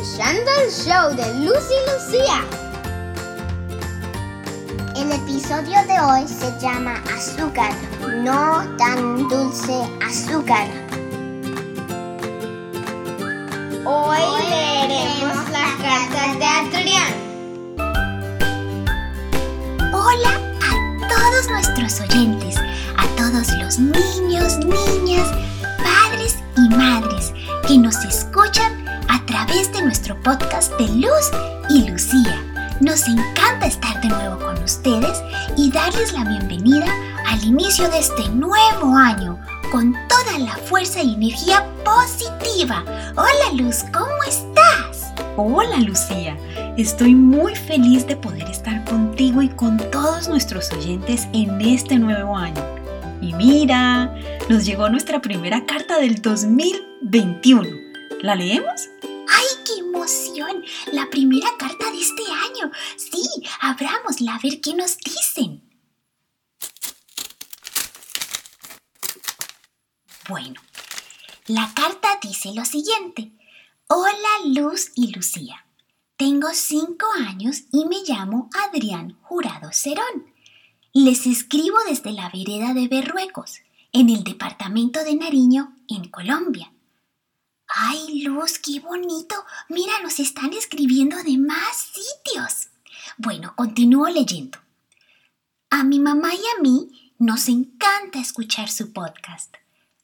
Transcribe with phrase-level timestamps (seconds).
[0.00, 2.42] escuchando el show de Lucy Lucía.
[4.96, 7.72] El episodio de hoy se llama Azúcar,
[8.22, 10.68] no tan dulce azúcar.
[13.84, 17.14] Hoy leeremos la carta de Adrián.
[19.92, 22.56] Hola a todos nuestros oyentes,
[22.96, 25.28] a todos los niños, niñas,
[25.78, 27.34] padres y madres
[27.66, 28.79] que nos escuchan
[29.30, 31.30] través de nuestro podcast de Luz
[31.68, 32.44] y Lucía.
[32.80, 35.22] Nos encanta estar de nuevo con ustedes
[35.56, 36.92] y darles la bienvenida
[37.28, 39.38] al inicio de este nuevo año
[39.70, 42.82] con toda la fuerza y energía positiva.
[43.12, 45.12] Hola Luz, ¿cómo estás?
[45.36, 46.36] Hola Lucía,
[46.76, 52.36] estoy muy feliz de poder estar contigo y con todos nuestros oyentes en este nuevo
[52.36, 52.64] año.
[53.20, 54.12] Y mira,
[54.48, 57.68] nos llegó nuestra primera carta del 2021.
[58.22, 58.90] ¿La leemos?
[59.30, 60.64] ¡Ay, qué emoción!
[60.92, 62.70] La primera carta de este año.
[62.96, 63.22] Sí,
[63.60, 65.62] abrámosla a ver qué nos dicen.
[70.28, 70.60] Bueno,
[71.46, 73.32] la carta dice lo siguiente.
[73.88, 75.64] Hola Luz y Lucía.
[76.16, 80.32] Tengo cinco años y me llamo Adrián Jurado Cerón.
[80.92, 83.60] Les escribo desde la vereda de Berruecos,
[83.92, 86.72] en el departamento de Nariño, en Colombia.
[87.72, 89.36] ¡Ay, Luz, qué bonito!
[89.68, 92.68] Mira, nos están escribiendo de más sitios.
[93.16, 94.58] Bueno, continúo leyendo.
[95.70, 99.54] A mi mamá y a mí nos encanta escuchar su podcast.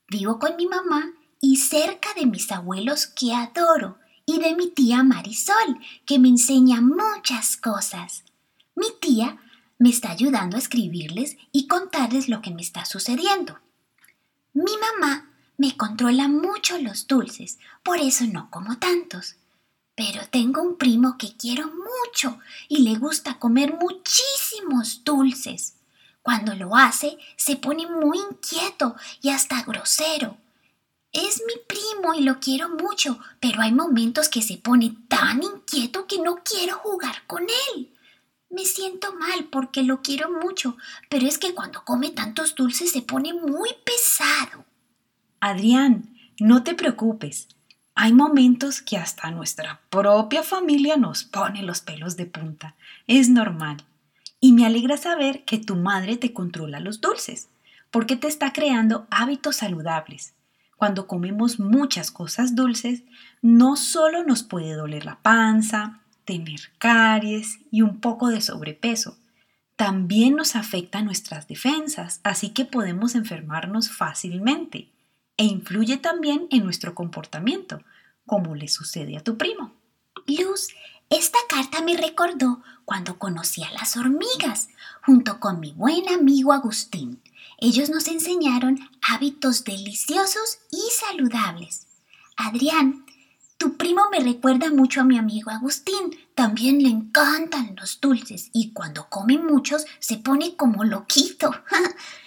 [0.08, 5.02] Vivo con mi mamá y cerca de mis abuelos que adoro y de mi tía
[5.02, 8.22] Marisol, que me enseña muchas cosas.
[8.76, 9.38] Mi tía
[9.78, 13.58] me está ayudando a escribirles y contarles lo que me está sucediendo.
[14.52, 19.36] Mi mamá me controla mucho los dulces, por eso no como tantos.
[19.94, 22.38] Pero tengo un primo que quiero mucho
[22.68, 25.76] y le gusta comer muchísimos dulces.
[26.20, 30.36] Cuando lo hace, se pone muy inquieto y hasta grosero.
[31.12, 36.06] Es mi primo y lo quiero mucho, pero hay momentos que se pone tan inquieto
[36.06, 37.96] que no quiero jugar con él.
[38.50, 40.76] Me siento mal porque lo quiero mucho,
[41.08, 44.66] pero es que cuando come tantos dulces se pone muy pesado.
[45.40, 47.48] Adrián, no te preocupes.
[47.94, 52.74] Hay momentos que hasta nuestra propia familia nos pone los pelos de punta.
[53.06, 53.78] Es normal.
[54.40, 57.48] Y me alegra saber que tu madre te controla los dulces,
[57.90, 60.34] porque te está creando hábitos saludables.
[60.76, 63.02] Cuando comemos muchas cosas dulces,
[63.40, 69.16] no solo nos puede doler la panza, tener caries y un poco de sobrepeso,
[69.76, 74.90] también nos afecta nuestras defensas, así que podemos enfermarnos fácilmente
[75.36, 77.82] e influye también en nuestro comportamiento,
[78.24, 79.72] como le sucede a tu primo.
[80.26, 80.68] Luz,
[81.10, 84.68] esta carta me recordó cuando conocí a las hormigas,
[85.04, 87.22] junto con mi buen amigo Agustín.
[87.58, 91.86] Ellos nos enseñaron hábitos deliciosos y saludables.
[92.36, 93.06] Adrián,
[93.56, 96.18] tu primo me recuerda mucho a mi amigo Agustín.
[96.34, 101.54] También le encantan los dulces y cuando come muchos se pone como loquito.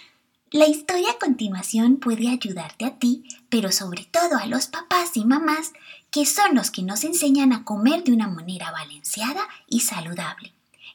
[0.52, 5.24] La historia a continuación puede ayudarte a ti, pero sobre todo a los papás y
[5.24, 5.72] mamás,
[6.10, 10.52] que son los que nos enseñan a comer de una manera balanceada y saludable.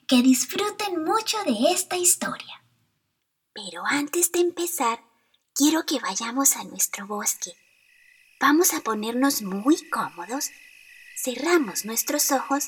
[0.07, 2.63] Que disfruten mucho de esta historia.
[3.53, 4.99] Pero antes de empezar,
[5.53, 7.53] quiero que vayamos a nuestro bosque.
[8.41, 10.49] Vamos a ponernos muy cómodos,
[11.17, 12.67] cerramos nuestros ojos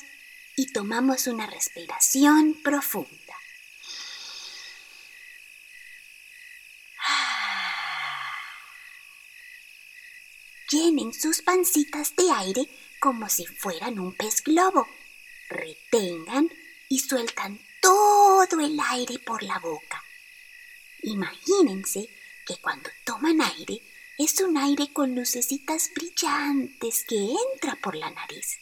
[0.56, 3.17] y tomamos una respiración profunda.
[10.70, 12.68] Llenen sus pancitas de aire
[13.00, 14.86] como si fueran un pez globo.
[15.48, 16.50] Retengan
[16.88, 20.02] y sueltan todo el aire por la boca.
[21.02, 22.08] Imagínense
[22.46, 23.80] que cuando toman aire
[24.18, 27.16] es un aire con lucecitas brillantes que
[27.54, 28.58] entra por la nariz.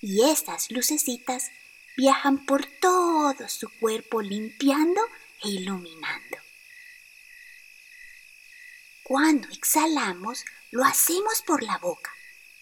[0.00, 1.50] Y esas lucecitas
[1.96, 5.00] viajan por todo su cuerpo limpiando
[5.44, 6.27] e iluminando.
[9.08, 12.12] Cuando exhalamos, lo hacemos por la boca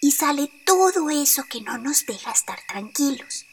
[0.01, 3.47] y sale todo eso que no nos deja estar tranquilos.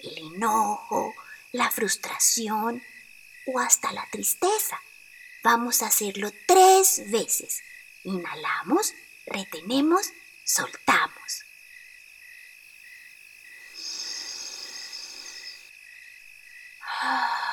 [0.00, 1.14] El enojo,
[1.52, 2.82] la frustración
[3.46, 4.82] o hasta la tristeza.
[5.44, 7.62] Vamos a hacerlo tres veces.
[8.02, 8.94] Inhalamos,
[9.26, 10.10] retenemos,
[10.44, 11.44] soltamos.
[17.00, 17.49] Ahora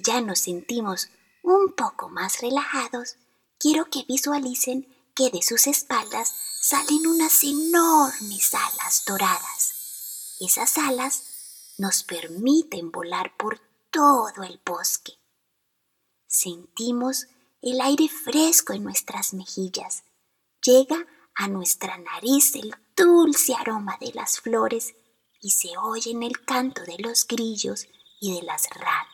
[0.00, 1.08] ya nos sentimos
[1.42, 3.16] un poco más relajados,
[3.58, 10.36] quiero que visualicen que de sus espaldas salen unas enormes alas doradas.
[10.40, 13.60] Esas alas nos permiten volar por
[13.90, 15.12] todo el bosque.
[16.26, 17.26] Sentimos
[17.60, 20.04] el aire fresco en nuestras mejillas.
[20.64, 24.94] Llega a nuestra nariz el dulce aroma de las flores
[25.40, 27.86] y se oye en el canto de los grillos
[28.20, 29.11] y de las ranas.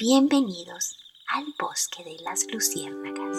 [0.00, 0.96] Bienvenidos
[1.26, 3.36] al bosque de las luciérnagas.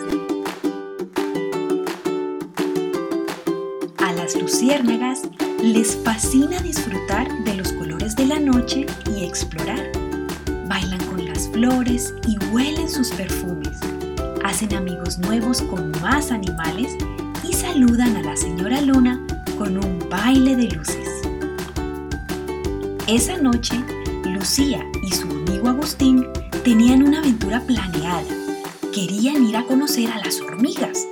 [3.98, 5.22] A las luciérnagas
[5.64, 9.90] les fascina disfrutar de los colores de la noche y explorar.
[10.68, 13.80] Bailan con las flores y huelen sus perfumes.
[14.44, 16.92] Hacen amigos nuevos con más animales
[17.48, 19.26] y saludan a la señora Luna
[19.58, 21.22] con un baile de luces.
[23.08, 23.82] Esa noche,
[24.26, 26.28] Lucía y su amigo Agustín
[26.70, 28.22] tenían una aventura planeada.
[28.94, 31.08] Querían ir a conocer a las hormigas,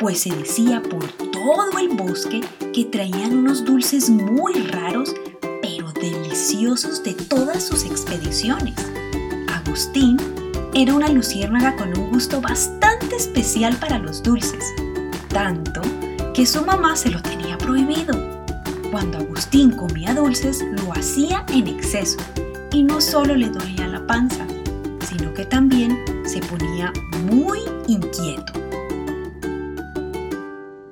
[0.00, 2.40] pues se decía por todo el bosque
[2.74, 5.14] que traían unos dulces muy raros,
[5.62, 8.74] pero deliciosos de todas sus expediciones.
[9.54, 10.16] Agustín
[10.74, 14.64] era una luciérnaga con un gusto bastante especial para los dulces,
[15.28, 15.80] tanto
[16.34, 18.14] que su mamá se lo tenía prohibido.
[18.90, 22.18] Cuando Agustín comía dulces, lo hacía en exceso
[22.72, 24.44] y no solo le dolía la panza,
[25.46, 26.92] también se ponía
[27.24, 28.52] muy inquieto.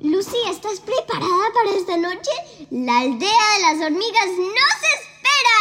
[0.00, 2.30] Lucía, ¿estás preparada para esta noche?
[2.70, 5.58] La aldea de las hormigas nos espera.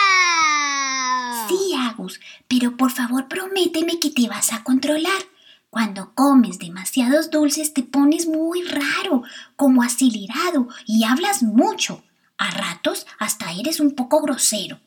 [1.48, 5.22] Sí, Agus, pero por favor prométeme que te vas a controlar.
[5.70, 9.24] Cuando comes demasiados dulces te pones muy raro,
[9.56, 12.04] como acelerado y hablas mucho.
[12.38, 14.80] A ratos hasta eres un poco grosero.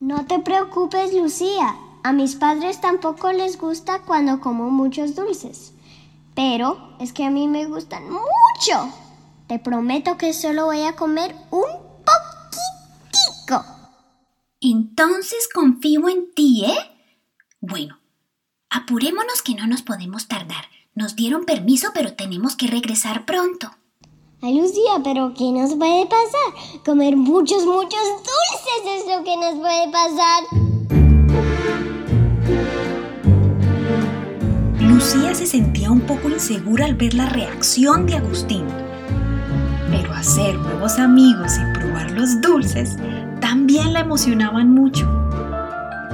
[0.00, 1.76] No te preocupes, Lucía.
[2.06, 5.72] A mis padres tampoco les gusta cuando como muchos dulces.
[6.36, 8.92] Pero es que a mí me gustan mucho.
[9.48, 11.66] Te prometo que solo voy a comer un
[12.04, 13.64] poquitico.
[14.60, 16.78] Entonces confío en ti, ¿eh?
[17.60, 17.98] Bueno,
[18.70, 20.66] apurémonos que no nos podemos tardar.
[20.94, 23.72] Nos dieron permiso, pero tenemos que regresar pronto.
[24.42, 26.84] Ay, Lucía, pero ¿qué nos puede pasar?
[26.84, 30.75] Comer muchos, muchos dulces es lo que nos puede pasar.
[34.80, 38.64] Lucía se sentía un poco insegura al ver la reacción de Agustín.
[39.90, 42.96] Pero hacer nuevos amigos y probar los dulces
[43.40, 45.06] también la emocionaban mucho.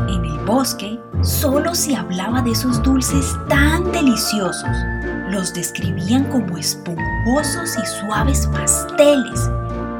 [0.09, 4.77] En el bosque solo se hablaba de esos dulces tan deliciosos.
[5.31, 9.51] Los describían como esponjosos y suaves pasteles,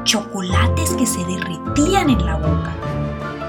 [0.03, 2.73] chocolates que se derretían en la boca,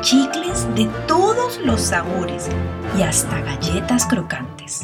[0.05, 2.51] chicles de todos los sabores
[2.99, 4.83] y hasta galletas crocantes.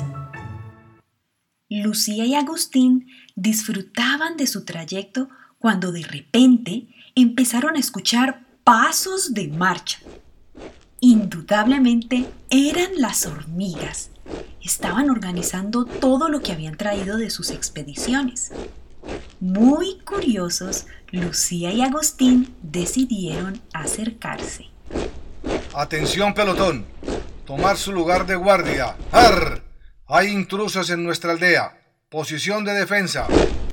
[1.69, 3.06] Lucía y Agustín
[3.37, 5.28] disfrutaban de su trayecto
[5.58, 9.99] cuando de repente empezaron a escuchar pasos de marcha.
[11.00, 14.09] Indudablemente eran las hormigas.
[14.62, 18.52] Estaban organizando todo lo que habían traído de sus expediciones.
[19.38, 24.71] Muy curiosos, Lucía y Agustín decidieron acercarse.
[25.80, 26.84] Atención pelotón,
[27.46, 28.99] tomar su lugar de guardia.
[29.12, 29.64] ¡Ar!
[30.08, 31.72] Hay intrusos en nuestra aldea.
[32.10, 33.26] Posición de defensa.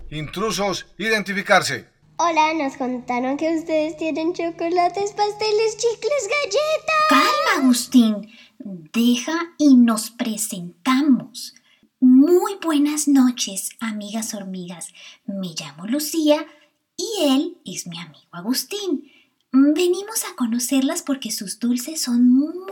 [0.10, 1.90] Intrusos, identificarse.
[2.16, 7.08] Hola, nos contaron que ustedes tienen chocolates, pasteles, chicles, galletas.
[7.10, 8.32] Calma, Agustín.
[8.58, 11.56] Deja y nos presentamos.
[12.00, 14.94] Muy buenas noches, amigas hormigas.
[15.26, 16.48] Me llamo Lucía
[16.96, 19.12] y él es mi amigo Agustín.
[19.52, 22.68] Venimos a conocerlas porque sus dulces son muy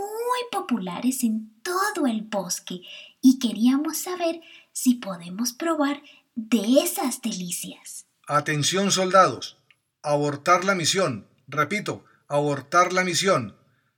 [0.51, 2.81] populares en todo el bosque
[3.21, 4.41] y queríamos saber
[4.71, 6.01] si podemos probar
[6.35, 8.05] de esas delicias.
[8.27, 9.57] Atención soldados.
[10.03, 11.27] Abortar la misión.
[11.47, 13.55] Repito, abortar la misión.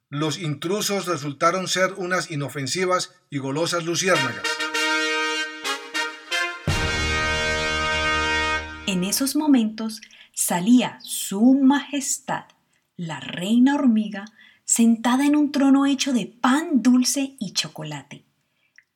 [0.10, 4.44] Los intrusos resultaron ser unas inofensivas y golosas luciérnagas.
[8.86, 10.00] En esos momentos
[10.34, 12.46] salía su majestad,
[12.98, 14.26] la reina hormiga,
[14.66, 18.26] sentada en un trono hecho de pan dulce y chocolate.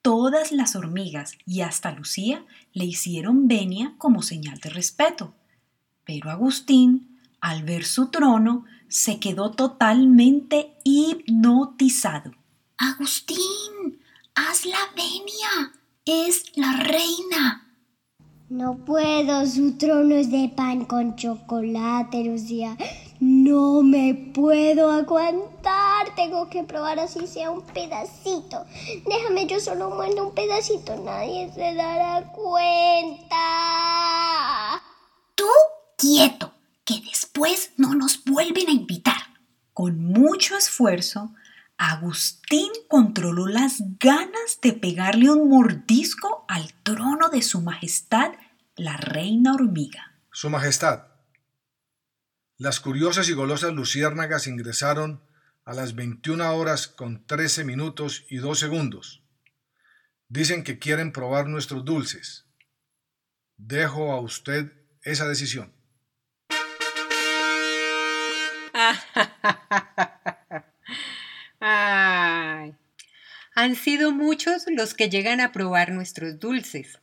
[0.02, 2.44] Todas las hormigas y hasta Lucía
[2.74, 5.36] le hicieron venia como señal de respeto.
[6.04, 12.34] Pero Agustín, al ver su trono, se quedó totalmente hipnotizado.
[12.78, 14.02] Agustín,
[14.34, 15.74] haz la venia.
[16.04, 17.72] Es la reina.
[18.50, 22.76] No puedo, su trono es de pan con chocolate, Lucía.
[23.22, 26.16] No me puedo aguantar.
[26.16, 28.66] tengo que probar así sea un pedacito.
[29.06, 33.38] Déjame, yo solo muerdo un pedacito, nadie se dará cuenta.
[35.36, 35.46] Tú
[36.00, 39.22] quieto, que después no nos vuelven a invitar.
[39.72, 41.32] Con mucho esfuerzo,
[41.78, 48.32] Agustín controló las ganas de pegarle un mordisco al trono de su majestad,
[48.76, 50.12] la reina hormiga.
[50.32, 51.11] Su majestad,
[52.62, 55.24] las curiosas y golosas luciérnagas ingresaron
[55.66, 59.24] a las 21 horas con 13 minutos y 2 segundos.
[60.30, 62.46] Dicen que quieren probar nuestros dulces.
[63.58, 65.74] Dejo a usted esa decisión.
[71.60, 72.76] Ay,
[73.56, 77.00] han sido muchos los que llegan a probar nuestros dulces.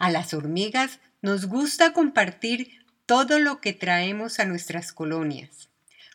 [0.00, 2.81] A las hormigas nos gusta compartir
[3.12, 5.68] todo lo que traemos a nuestras colonias.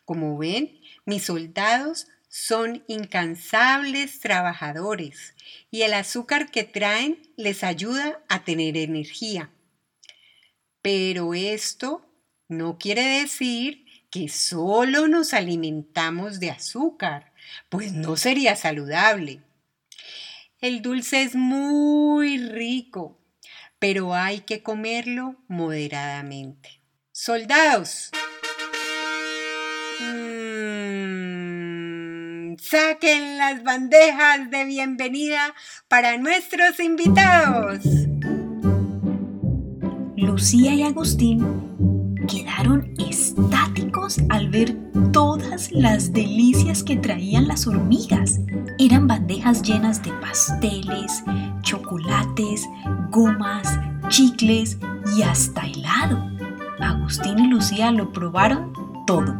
[0.03, 5.35] Como ven, mis soldados son incansables trabajadores
[5.69, 9.51] y el azúcar que traen les ayuda a tener energía.
[10.81, 12.11] Pero esto
[12.47, 17.31] no quiere decir que solo nos alimentamos de azúcar,
[17.69, 19.43] pues no sería saludable.
[20.61, 23.21] El dulce es muy rico,
[23.77, 26.76] pero hay que comerlo moderadamente.
[27.19, 28.11] Soldados,
[29.99, 30.17] mm,
[32.59, 35.55] saquen las bandejas de bienvenida
[35.87, 37.79] para nuestros invitados.
[40.15, 44.77] Lucía y Agustín quedaron estáticos al ver
[45.11, 48.41] todas las delicias que traían las hormigas.
[48.77, 51.23] Eran bandejas llenas de pasteles,
[51.63, 52.63] chocolates,
[53.09, 54.77] gomas, chicles
[55.17, 56.36] y hasta helado.
[56.79, 58.73] Agustín y Lucía lo probaron
[59.05, 59.35] todo.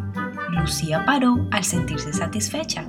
[0.50, 2.86] Lucía paró al sentirse satisfecha,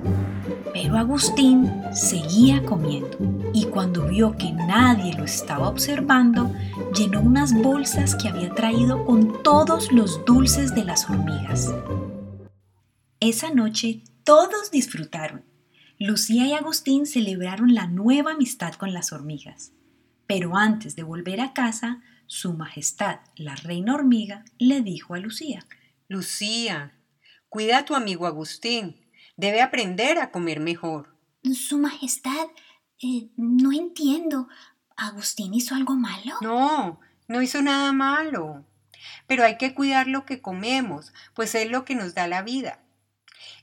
[0.73, 3.17] pero Agustín seguía comiendo
[3.53, 6.51] y cuando vio que nadie lo estaba observando,
[6.95, 11.73] llenó unas bolsas que había traído con todos los dulces de las hormigas.
[13.19, 15.43] Esa noche todos disfrutaron.
[15.99, 19.73] Lucía y Agustín celebraron la nueva amistad con las hormigas.
[20.27, 25.65] Pero antes de volver a casa, su Majestad, la Reina Hormiga, le dijo a Lucía,
[26.07, 26.93] Lucía,
[27.49, 29.03] cuida a tu amigo Agustín.
[29.35, 31.15] Debe aprender a comer mejor.
[31.55, 32.47] Su Majestad,
[33.01, 34.47] eh, no entiendo.
[34.95, 36.35] ¿Agustín hizo algo malo?
[36.41, 38.63] No, no hizo nada malo.
[39.25, 42.79] Pero hay que cuidar lo que comemos, pues es lo que nos da la vida.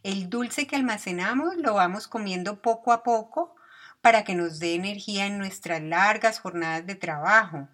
[0.03, 3.55] El dulce que almacenamos lo vamos comiendo poco a poco
[4.01, 7.69] para que nos dé energía en nuestras largas jornadas de trabajo.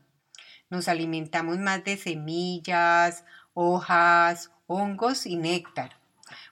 [0.72, 5.98] Nos alimentamos más de semillas, hojas, hongos y néctar.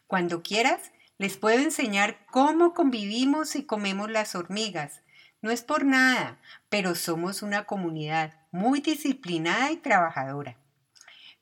[0.06, 5.00] Cuando quieras, les puedo enseñar cómo convivimos y comemos las hormigas.
[5.40, 10.58] No es por nada, pero somos una comunidad muy disciplinada y trabajadora.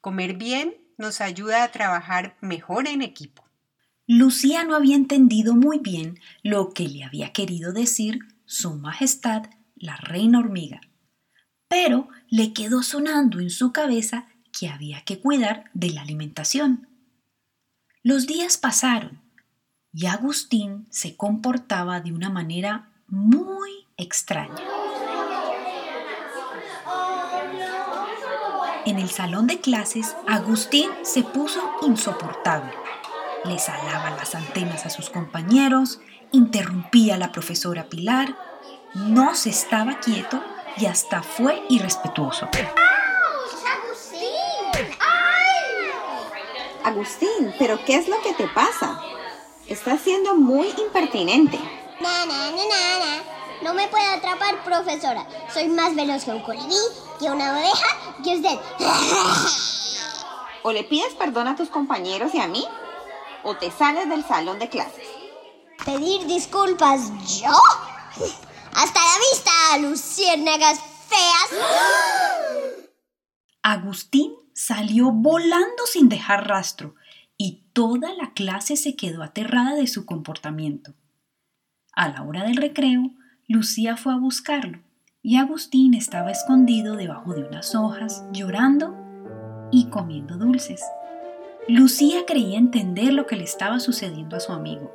[0.01, 3.43] Comer bien nos ayuda a trabajar mejor en equipo.
[4.07, 9.47] Lucía no había entendido muy bien lo que le había querido decir Su Majestad
[9.81, 10.81] la Reina Hormiga,
[11.69, 14.27] pero le quedó sonando en su cabeza
[14.59, 16.89] que había que cuidar de la alimentación.
[18.03, 19.21] Los días pasaron
[19.93, 24.63] y Agustín se comportaba de una manera muy extraña.
[28.87, 32.73] En el salón de clases, Agustín se puso insoportable
[33.45, 36.01] les alaba las antenas a sus compañeros,
[36.33, 38.37] interrumpía a la profesora Pilar,
[38.95, 40.43] no se estaba quieto
[40.79, 42.49] y hasta fue irrespetuoso.
[46.85, 49.01] Agustín, ¿pero qué es lo que te pasa?
[49.67, 51.59] Estás siendo muy impertinente.
[52.01, 53.23] Na, na, na.
[53.63, 55.27] No me puede atrapar, profesora.
[55.53, 56.77] Soy más veloz que un colibrí,
[57.19, 57.87] que una oveja,
[58.23, 58.59] que usted.
[60.63, 62.65] ¿O le pides perdón a tus compañeros y a mí?
[63.43, 65.07] ¿O te sales del salón de clases?
[65.85, 67.53] ¿Pedir disculpas yo?
[68.81, 71.65] Hasta la vista, luciérnagas feas.
[73.63, 76.95] Agustín salió volando sin dejar rastro
[77.37, 80.95] y toda la clase se quedó aterrada de su comportamiento.
[81.93, 83.11] A la hora del recreo,
[83.49, 84.79] Lucía fue a buscarlo
[85.23, 88.95] y Agustín estaba escondido debajo de unas hojas, llorando
[89.73, 90.85] y comiendo dulces.
[91.67, 94.95] Lucía creía entender lo que le estaba sucediendo a su amigo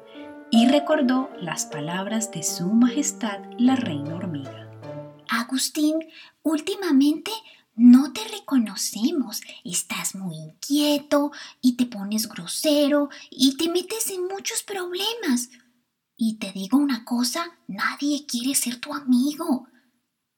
[0.56, 4.70] y recordó las palabras de su majestad la reina hormiga.
[5.28, 5.98] Agustín,
[6.44, 7.32] últimamente
[7.76, 14.62] No te reconocemos, estás muy inquieto y te pones grosero y te metes en muchos
[14.62, 15.50] problemas.
[16.16, 19.66] Y te digo una cosa, nadie quiere ser tu amigo.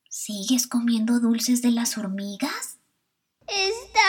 [0.09, 2.79] ¿Sigues comiendo dulces de las hormigas?
[3.47, 3.99] Esta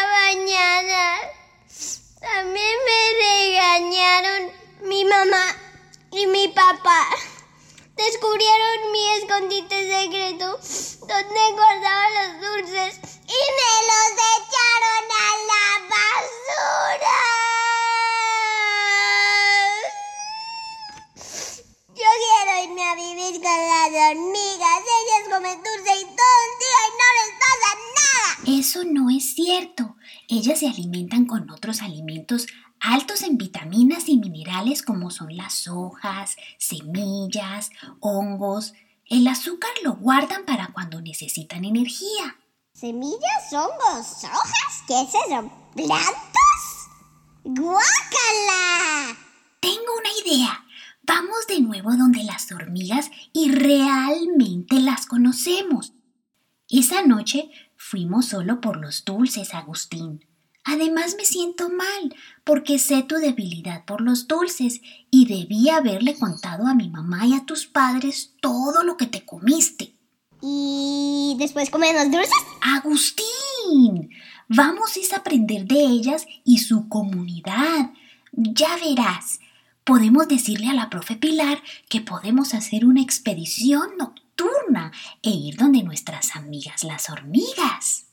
[6.16, 7.08] y mi papá.
[7.94, 10.58] Descubrieron mi escondite secreto
[11.00, 17.18] donde guardaba los dulces y me los echaron a la basura.
[21.88, 24.82] Yo quiero irme a vivir con las hormigas.
[24.98, 28.58] Ellas comen dulce y todo el día y no les pasa nada.
[28.58, 29.96] Eso no es cierto.
[30.28, 32.46] Ellas se alimentan con otros alimentos
[32.80, 38.74] altos en vitaminas y minerales como son las hojas, semillas, hongos.
[39.06, 42.38] El azúcar lo guardan para cuando necesitan energía.
[42.72, 44.84] ¿Semillas, hongos, hojas?
[44.86, 45.50] ¿Qué es eso?
[45.74, 46.88] ¿Plantas?
[47.44, 49.16] ¡Guácala!
[49.60, 50.64] Tengo una idea.
[51.02, 55.92] Vamos de nuevo donde las hormigas y realmente las conocemos.
[56.68, 60.26] Esa noche fuimos solo por los dulces, Agustín.
[60.68, 64.80] Además me siento mal porque sé tu debilidad por los dulces
[65.12, 69.24] y debí haberle contado a mi mamá y a tus padres todo lo que te
[69.24, 69.94] comiste.
[70.42, 72.32] ¿Y después comemos dulces?
[72.60, 74.10] Agustín,
[74.48, 77.92] vamos a aprender de ellas y su comunidad.
[78.32, 79.38] Ya verás,
[79.84, 84.90] podemos decirle a la profe Pilar que podemos hacer una expedición nocturna
[85.22, 88.06] e ir donde nuestras amigas las hormigas.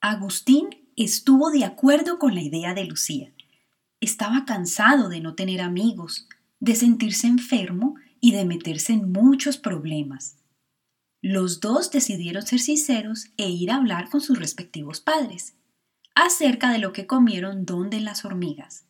[0.00, 3.32] Agustín estuvo de acuerdo con la idea de Lucía.
[4.00, 6.28] Estaba cansado de no tener amigos,
[6.60, 10.36] de sentirse enfermo y de meterse en muchos problemas.
[11.20, 15.54] Los dos decidieron ser sinceros e ir a hablar con sus respectivos padres
[16.14, 18.86] acerca de lo que comieron donde las hormigas.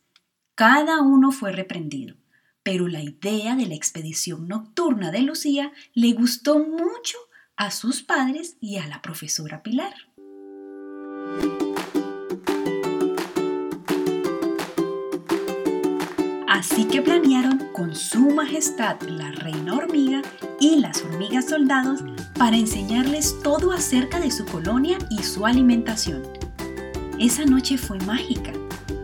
[0.54, 2.16] Cada uno fue reprendido,
[2.62, 7.18] pero la idea de la expedición nocturna de Lucía le gustó mucho
[7.56, 9.94] a sus padres y a la profesora Pilar.
[16.48, 20.22] Así que planearon con su majestad la reina hormiga
[20.58, 22.00] y las hormigas soldados
[22.38, 26.22] para enseñarles todo acerca de su colonia y su alimentación.
[27.18, 28.54] Esa noche fue mágica,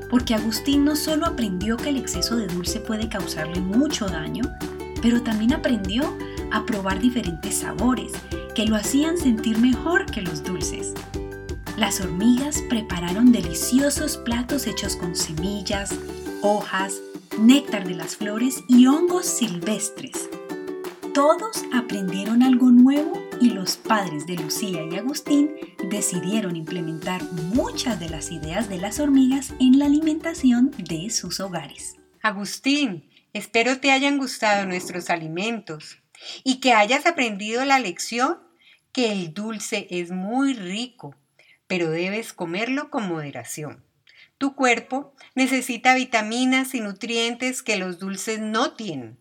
[0.08, 4.44] porque Agustín no solo aprendió que el exceso de dulce puede causarle mucho daño,
[5.02, 6.16] pero también aprendió
[6.50, 8.12] a probar diferentes sabores
[8.54, 10.94] que lo hacían sentir mejor que los dulces.
[11.76, 15.94] Las hormigas prepararon deliciosos platos hechos con semillas,
[16.40, 17.02] hojas,
[17.38, 20.28] néctar de las flores y hongos silvestres.
[21.12, 25.54] Todos aprendieron algo nuevo y los padres de Lucía y Agustín
[25.90, 31.96] decidieron implementar muchas de las ideas de las hormigas en la alimentación de sus hogares.
[32.22, 35.98] Agustín, espero te hayan gustado nuestros alimentos
[36.42, 38.38] y que hayas aprendido la lección
[38.92, 41.16] que el dulce es muy rico,
[41.66, 43.84] pero debes comerlo con moderación.
[44.44, 49.16] Tu cuerpo necesita vitaminas y nutrientes que los dulces no tienen.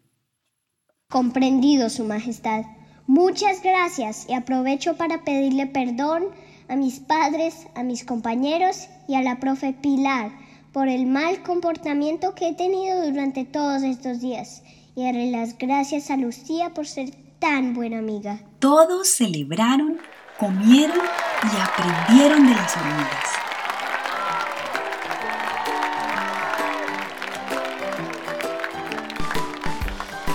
[1.09, 2.65] Comprendido, Su Majestad.
[3.07, 6.25] Muchas gracias y aprovecho para pedirle perdón
[6.67, 10.29] a mis padres, a mis compañeros y a la profe Pilar
[10.73, 14.61] por el mal comportamiento que he tenido durante todos estos días
[14.93, 18.41] y darle las gracias a Lucía por ser tan buena amiga.
[18.59, 20.01] Todos celebraron,
[20.37, 20.99] comieron
[21.43, 23.32] y aprendieron de las hormigas.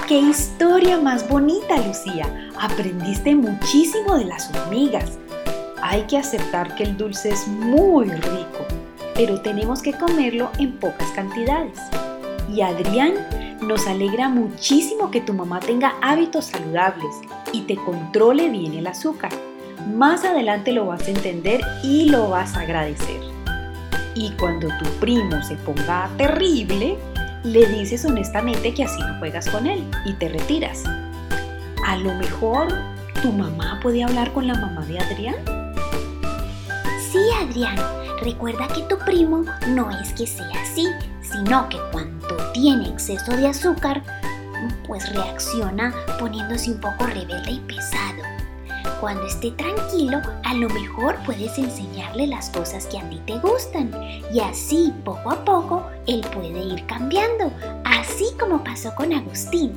[0.08, 2.50] ¡Qué historia más bonita, Lucía!
[2.58, 5.18] Aprendiste muchísimo de las hormigas.
[5.82, 8.64] Hay que aceptar que el dulce es muy rico,
[9.14, 11.78] pero tenemos que comerlo en pocas cantidades.
[12.50, 13.16] Y Adrián,
[13.60, 17.14] nos alegra muchísimo que tu mamá tenga hábitos saludables
[17.52, 19.32] y te controle bien el azúcar.
[19.94, 23.20] Más adelante lo vas a entender y lo vas a agradecer.
[24.14, 26.96] Y cuando tu primo se ponga terrible,
[27.44, 30.84] le dices honestamente que así no juegas con él y te retiras.
[31.86, 32.68] A lo mejor
[33.22, 35.36] tu mamá puede hablar con la mamá de Adrián.
[37.10, 37.76] Sí, Adrián,
[38.22, 40.86] recuerda que tu primo no es que sea así,
[41.22, 44.02] sino que cuando tiene exceso de azúcar,
[44.86, 48.37] pues reacciona poniéndose un poco rebelde y pesado.
[49.00, 53.92] Cuando esté tranquilo, a lo mejor puedes enseñarle las cosas que a ti te gustan
[54.32, 57.52] y así poco a poco él puede ir cambiando,
[57.84, 59.74] así como pasó con Agustín.